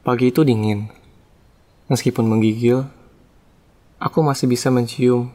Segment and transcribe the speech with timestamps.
[0.00, 0.88] Pagi itu dingin.
[1.92, 2.88] Meskipun menggigil,
[4.00, 5.28] aku masih bisa mencium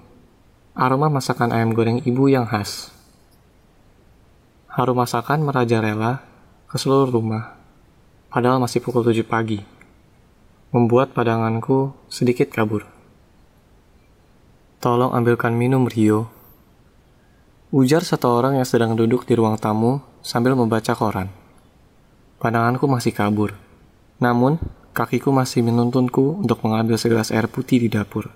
[0.73, 2.89] aroma masakan ayam goreng ibu yang khas.
[4.73, 6.25] Harum masakan merajalela
[6.65, 7.53] ke seluruh rumah,
[8.33, 9.61] padahal masih pukul 7 pagi,
[10.73, 12.89] membuat padanganku sedikit kabur.
[14.81, 16.25] Tolong ambilkan minum, Rio.
[17.69, 21.29] Ujar satu orang yang sedang duduk di ruang tamu sambil membaca koran.
[22.41, 23.64] Pandanganku masih kabur
[24.15, 24.59] namun,
[24.95, 28.31] kakiku masih menuntunku untuk mengambil segelas air putih di dapur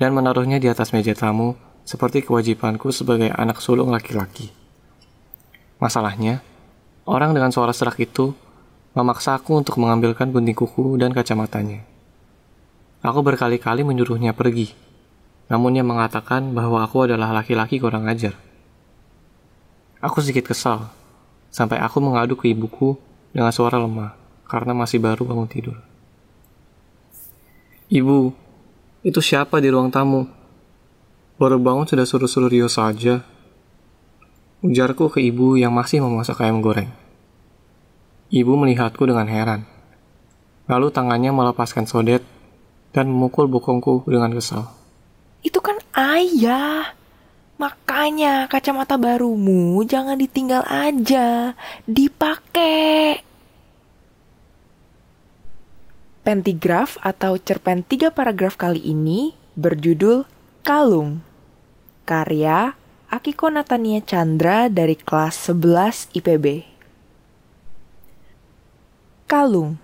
[0.00, 4.48] dan menaruhnya di atas meja tamu seperti kewajibanku sebagai anak sulung laki-laki.
[5.76, 6.40] Masalahnya,
[7.04, 8.32] orang dengan suara serak itu
[8.96, 11.84] memaksa aku untuk mengambilkan gunting kuku dan kacamatanya.
[13.04, 14.72] Aku berkali-kali menyuruhnya pergi,
[15.52, 18.36] namun ia mengatakan bahwa aku adalah laki-laki kurang ajar.
[20.00, 20.88] Aku sedikit kesal,
[21.52, 22.96] sampai aku mengadu ke ibuku
[23.36, 24.19] dengan suara lemah
[24.50, 25.78] karena masih baru bangun tidur.
[27.86, 28.34] Ibu,
[29.06, 30.26] itu siapa di ruang tamu?
[31.38, 33.22] Baru bangun sudah suruh-suruh Rio saja.
[34.60, 36.90] Ujarku ke ibu yang masih memasak ayam goreng.
[38.28, 39.64] Ibu melihatku dengan heran.
[40.68, 42.22] Lalu tangannya melepaskan sodet
[42.92, 44.68] dan memukul bokongku dengan kesal.
[45.40, 46.92] Itu kan ayah.
[47.56, 51.56] Makanya kacamata barumu jangan ditinggal aja,
[51.88, 53.29] dipakai.
[56.20, 60.28] Pentigraf atau cerpen tiga paragraf kali ini berjudul
[60.60, 61.24] Kalung.
[62.04, 62.76] Karya
[63.08, 66.68] Akiko Natania Chandra dari kelas 11 IPB.
[69.24, 69.80] Kalung.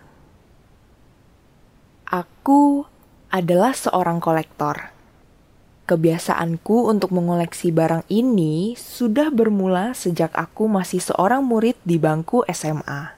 [2.05, 2.85] Aku
[3.33, 4.93] adalah seorang kolektor.
[5.89, 13.16] Kebiasaanku untuk mengoleksi barang ini sudah bermula sejak aku masih seorang murid di bangku SMA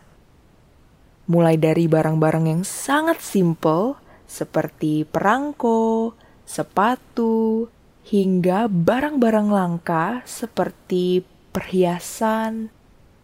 [1.29, 6.17] mulai dari barang-barang yang sangat simple seperti perangko,
[6.49, 7.69] sepatu,
[8.09, 11.21] hingga barang-barang langka seperti
[11.53, 12.73] perhiasan,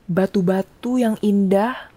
[0.04, 1.88] batu-batu yang indah,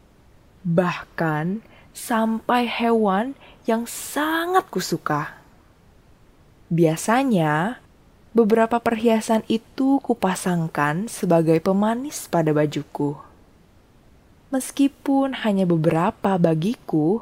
[0.63, 1.59] bahkan
[1.91, 3.35] sampai hewan
[3.67, 5.35] yang sangat kusuka.
[6.71, 7.83] Biasanya,
[8.31, 13.26] beberapa perhiasan itu kupasangkan sebagai pemanis pada bajuku.
[14.47, 17.19] Meskipun hanya beberapa bagiku,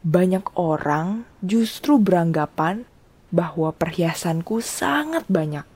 [0.00, 2.88] banyak orang justru beranggapan
[3.28, 5.68] bahwa perhiasanku sangat banyak.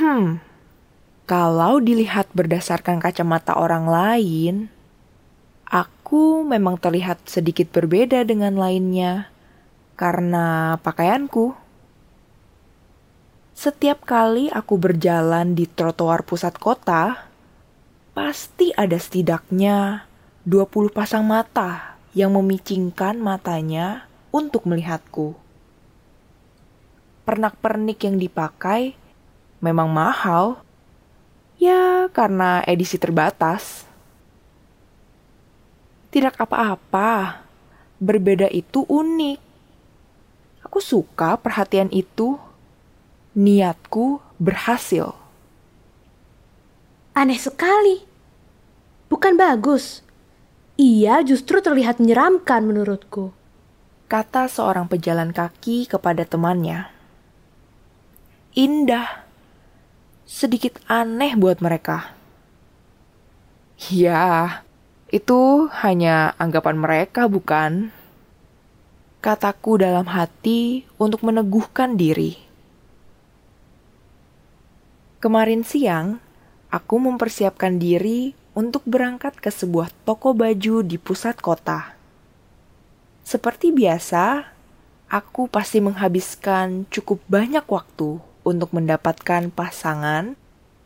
[0.00, 0.40] Hmm,
[1.28, 4.54] kalau dilihat berdasarkan kacamata orang lain,
[5.68, 9.28] aku memang terlihat sedikit berbeda dengan lainnya
[10.00, 11.52] karena pakaianku.
[13.52, 17.27] Setiap kali aku berjalan di trotoar pusat kota,
[18.18, 20.02] pasti ada setidaknya
[20.42, 25.38] 20 pasang mata yang memicingkan matanya untuk melihatku.
[27.22, 28.98] Pernak-pernik yang dipakai
[29.62, 30.58] memang mahal,
[31.62, 33.86] ya karena edisi terbatas.
[36.10, 37.46] Tidak apa-apa,
[38.02, 39.38] berbeda itu unik.
[40.66, 42.34] Aku suka perhatian itu.
[43.38, 45.14] Niatku berhasil.
[47.14, 48.07] Aneh sekali.
[49.18, 50.06] Bukan bagus.
[50.78, 53.34] Ia justru terlihat menyeramkan menurutku.
[54.06, 56.86] Kata seorang pejalan kaki kepada temannya.
[58.54, 59.26] Indah.
[60.22, 62.14] Sedikit aneh buat mereka.
[63.90, 64.62] Ya,
[65.10, 67.90] itu hanya anggapan mereka, bukan?
[69.18, 72.38] Kataku dalam hati untuk meneguhkan diri.
[75.18, 76.22] Kemarin siang,
[76.70, 81.94] aku mempersiapkan diri untuk berangkat ke sebuah toko baju di pusat kota.
[83.22, 84.50] Seperti biasa,
[85.06, 90.34] aku pasti menghabiskan cukup banyak waktu untuk mendapatkan pasangan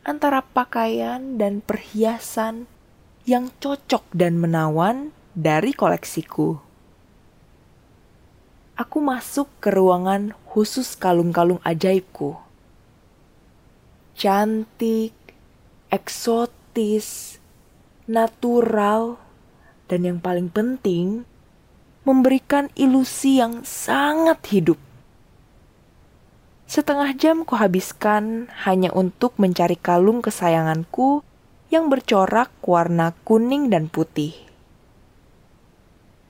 [0.05, 2.69] antara pakaian dan perhiasan
[3.25, 6.61] yang cocok dan menawan dari koleksiku.
[8.77, 12.37] Aku masuk ke ruangan khusus kalung-kalung ajaibku.
[14.13, 15.17] Cantik,
[15.89, 17.41] eksotis,
[18.09, 19.15] natural,
[19.87, 21.23] dan yang paling penting,
[22.03, 24.79] memberikan ilusi yang sangat hidup.
[26.67, 31.23] Setengah jam kuhabiskan hanya untuk mencari kalung kesayanganku
[31.71, 34.35] yang bercorak warna kuning dan putih.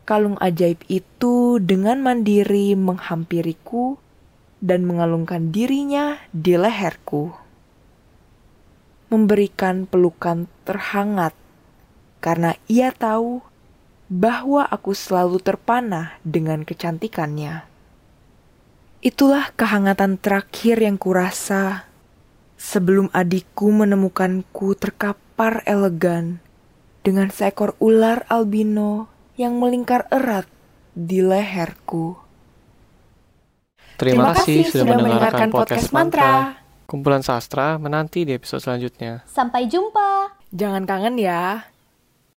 [0.04, 3.96] Kalung ajaib itu dengan mandiri menghampiriku
[4.60, 7.32] dan mengalungkan dirinya di leherku.
[9.08, 11.32] Memberikan pelukan terhangat
[12.24, 13.44] karena ia tahu
[14.08, 17.68] bahwa aku selalu terpanah dengan kecantikannya.
[19.04, 21.92] Itulah kehangatan terakhir yang kurasa
[22.56, 26.40] sebelum adikku menemukanku terkapar elegan
[27.04, 30.48] dengan seekor ular albino yang melingkar erat
[30.96, 32.16] di leherku.
[34.00, 36.24] Terima, kasih, sudah mendengarkan podcast podcast mantra.
[36.24, 36.62] mantra.
[36.88, 39.28] Kumpulan sastra menanti di episode selanjutnya.
[39.28, 40.40] Sampai jumpa.
[40.56, 41.73] Jangan kangen ya.